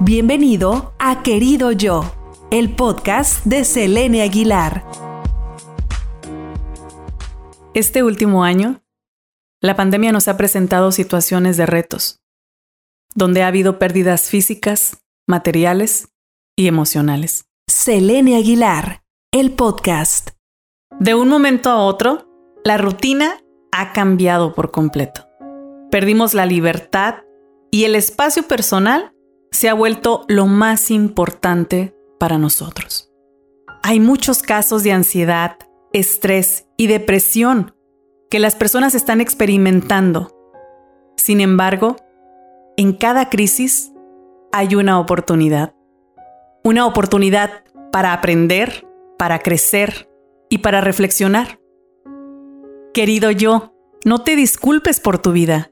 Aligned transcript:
Bienvenido 0.00 0.94
a 0.98 1.22
Querido 1.22 1.72
Yo, 1.72 2.02
el 2.50 2.74
podcast 2.74 3.44
de 3.44 3.64
Selene 3.64 4.22
Aguilar. 4.22 4.84
Este 7.74 8.02
último 8.02 8.44
año, 8.44 8.80
la 9.60 9.76
pandemia 9.76 10.12
nos 10.12 10.28
ha 10.28 10.36
presentado 10.36 10.92
situaciones 10.92 11.56
de 11.56 11.66
retos, 11.66 12.20
donde 13.14 13.42
ha 13.42 13.48
habido 13.48 13.78
pérdidas 13.78 14.30
físicas, 14.30 14.98
materiales 15.26 16.08
y 16.56 16.66
emocionales. 16.66 17.46
Selene 17.68 18.36
Aguilar, 18.36 19.02
el 19.32 19.52
podcast. 19.52 20.30
De 20.98 21.14
un 21.14 21.28
momento 21.28 21.70
a 21.70 21.78
otro, 21.84 22.28
la 22.64 22.78
rutina 22.78 23.38
ha 23.72 23.92
cambiado 23.92 24.54
por 24.54 24.70
completo. 24.70 25.26
Perdimos 25.90 26.34
la 26.34 26.46
libertad 26.46 27.16
y 27.70 27.84
el 27.84 27.94
espacio 27.94 28.44
personal 28.44 29.12
se 29.50 29.68
ha 29.68 29.74
vuelto 29.74 30.24
lo 30.28 30.46
más 30.46 30.90
importante 30.90 31.94
para 32.18 32.38
nosotros. 32.38 33.12
Hay 33.82 34.00
muchos 34.00 34.42
casos 34.42 34.82
de 34.82 34.92
ansiedad, 34.92 35.56
estrés 35.92 36.66
y 36.76 36.86
depresión 36.86 37.74
que 38.30 38.38
las 38.38 38.56
personas 38.56 38.94
están 38.94 39.20
experimentando. 39.20 40.34
Sin 41.16 41.40
embargo, 41.40 41.96
en 42.76 42.92
cada 42.92 43.30
crisis 43.30 43.92
hay 44.52 44.74
una 44.74 45.00
oportunidad. 45.00 45.74
Una 46.64 46.86
oportunidad 46.86 47.64
para 47.90 48.12
aprender, 48.12 48.86
para 49.18 49.38
crecer 49.38 50.10
y 50.48 50.58
para 50.58 50.80
reflexionar. 50.80 51.60
Querido 52.92 53.30
yo, 53.30 53.74
no 54.04 54.22
te 54.22 54.36
disculpes 54.36 55.00
por 55.00 55.18
tu 55.18 55.32
vida. 55.32 55.70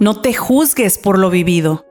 No 0.00 0.20
te 0.20 0.34
juzgues 0.34 0.98
por 0.98 1.18
lo 1.18 1.30
vivido. 1.30 1.86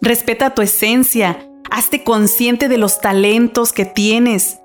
Respeta 0.00 0.54
tu 0.54 0.62
esencia, 0.62 1.50
hazte 1.70 2.04
consciente 2.04 2.68
de 2.68 2.78
los 2.78 3.00
talentos 3.00 3.72
que 3.72 3.84
tienes. 3.84 4.60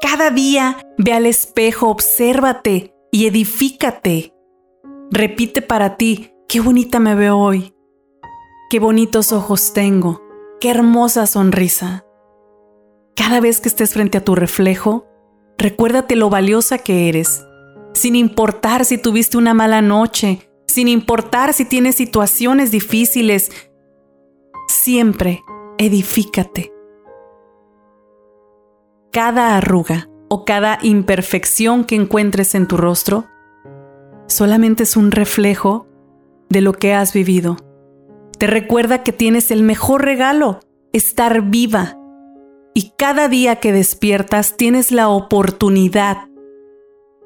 Cada 0.00 0.30
día 0.30 0.78
ve 0.96 1.12
al 1.12 1.26
espejo, 1.26 1.88
obsérvate 1.88 2.94
y 3.12 3.26
edifícate. 3.26 4.32
Repite 5.10 5.62
para 5.62 5.96
ti, 5.96 6.32
qué 6.48 6.60
bonita 6.60 7.00
me 7.00 7.14
veo 7.14 7.38
hoy. 7.38 7.74
Qué 8.70 8.80
bonitos 8.80 9.32
ojos 9.32 9.72
tengo. 9.72 10.22
Qué 10.60 10.70
hermosa 10.70 11.26
sonrisa. 11.26 12.04
Cada 13.14 13.40
vez 13.40 13.60
que 13.60 13.68
estés 13.68 13.94
frente 13.94 14.18
a 14.18 14.24
tu 14.24 14.34
reflejo, 14.34 15.06
recuérdate 15.56 16.16
lo 16.16 16.30
valiosa 16.30 16.78
que 16.78 17.08
eres, 17.08 17.44
sin 17.94 18.14
importar 18.14 18.84
si 18.84 18.98
tuviste 18.98 19.36
una 19.36 19.54
mala 19.54 19.82
noche, 19.82 20.48
sin 20.66 20.86
importar 20.86 21.54
si 21.54 21.64
tienes 21.64 21.96
situaciones 21.96 22.70
difíciles, 22.70 23.50
siempre 24.88 25.44
edifícate. 25.76 26.72
Cada 29.12 29.58
arruga 29.58 30.08
o 30.30 30.46
cada 30.46 30.78
imperfección 30.80 31.84
que 31.84 31.94
encuentres 31.94 32.54
en 32.54 32.66
tu 32.66 32.78
rostro 32.78 33.26
solamente 34.28 34.84
es 34.84 34.96
un 34.96 35.10
reflejo 35.10 35.86
de 36.48 36.62
lo 36.62 36.72
que 36.72 36.94
has 36.94 37.12
vivido. 37.12 37.58
Te 38.38 38.46
recuerda 38.46 39.02
que 39.02 39.12
tienes 39.12 39.50
el 39.50 39.62
mejor 39.62 40.06
regalo, 40.06 40.60
estar 40.94 41.42
viva. 41.42 41.98
Y 42.72 42.94
cada 42.96 43.28
día 43.28 43.56
que 43.56 43.74
despiertas 43.74 44.56
tienes 44.56 44.90
la 44.90 45.10
oportunidad 45.10 46.28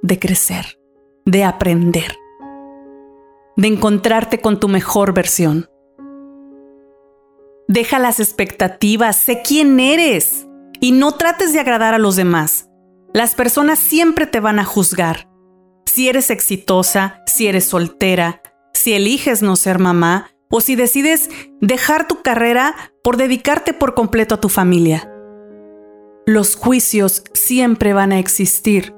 de 0.03 0.19
crecer, 0.19 0.81
de 1.27 1.45
aprender, 1.45 2.17
de 3.57 3.69
encontrarte 3.69 4.41
con 4.41 4.59
tu 4.59 4.67
mejor 4.67 5.15
versión. 5.15 5.69
Deja 7.73 7.99
las 7.99 8.21
expectativas, 8.21 9.17
sé 9.17 9.41
quién 9.41 9.81
eres 9.81 10.47
y 10.79 10.93
no 10.93 11.13
trates 11.13 11.55
de 11.55 11.61
agradar 11.61 11.95
a 11.95 11.99
los 11.99 12.17
demás. 12.17 12.69
Las 13.15 13.35
personas 13.35 13.79
siempre 13.79 14.27
te 14.27 14.41
van 14.41 14.59
a 14.59 14.65
juzgar. 14.67 15.27
Si 15.87 16.07
eres 16.07 16.29
exitosa, 16.29 17.23
si 17.25 17.47
eres 17.47 17.65
soltera, 17.65 18.43
si 18.75 18.93
eliges 18.93 19.41
no 19.41 19.57
ser 19.57 19.79
mamá 19.79 20.29
o 20.51 20.61
si 20.61 20.77
decides 20.77 21.31
dejar 21.63 22.07
tu 22.07 22.21
carrera 22.21 22.75
por 23.03 23.17
dedicarte 23.17 23.73
por 23.73 23.95
completo 23.95 24.35
a 24.35 24.41
tu 24.41 24.51
familia. 24.51 25.11
Los 26.27 26.57
juicios 26.57 27.25
siempre 27.33 27.95
van 27.95 28.13
a 28.13 28.19
existir. 28.19 28.95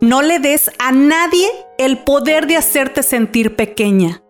No 0.00 0.22
le 0.22 0.40
des 0.40 0.72
a 0.80 0.90
nadie 0.90 1.48
el 1.78 1.98
poder 1.98 2.48
de 2.48 2.56
hacerte 2.56 3.04
sentir 3.04 3.54
pequeña. 3.54 4.24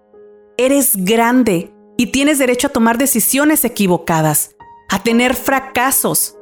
Eres 0.59 0.95
grande 1.07 1.73
y 2.01 2.07
tienes 2.07 2.39
derecho 2.39 2.69
a 2.69 2.71
tomar 2.71 2.97
decisiones 2.97 3.63
equivocadas, 3.63 4.57
a 4.89 5.03
tener 5.03 5.35
fracasos 5.35 6.35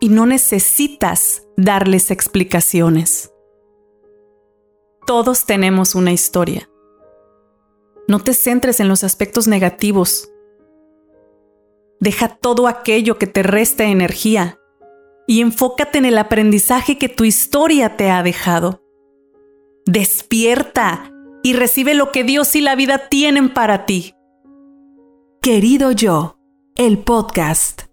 y 0.00 0.08
no 0.08 0.24
necesitas 0.24 1.46
darles 1.54 2.10
explicaciones. 2.10 3.30
Todos 5.06 5.44
tenemos 5.44 5.94
una 5.94 6.12
historia. 6.12 6.70
No 8.08 8.20
te 8.20 8.32
centres 8.32 8.80
en 8.80 8.88
los 8.88 9.04
aspectos 9.04 9.46
negativos. 9.46 10.32
Deja 12.00 12.28
todo 12.28 12.66
aquello 12.66 13.18
que 13.18 13.26
te 13.26 13.42
resta 13.42 13.84
energía 13.84 14.58
y 15.26 15.42
enfócate 15.42 15.98
en 15.98 16.06
el 16.06 16.16
aprendizaje 16.16 16.96
que 16.96 17.10
tu 17.10 17.24
historia 17.24 17.98
te 17.98 18.10
ha 18.10 18.22
dejado. 18.22 18.82
Despierta 19.84 21.12
y 21.42 21.52
recibe 21.52 21.92
lo 21.92 22.12
que 22.12 22.24
Dios 22.24 22.56
y 22.56 22.62
la 22.62 22.74
vida 22.76 23.10
tienen 23.10 23.52
para 23.52 23.84
ti. 23.84 24.14
Querido 25.42 25.90
yo, 25.90 26.36
el 26.76 26.98
podcast. 26.98 27.91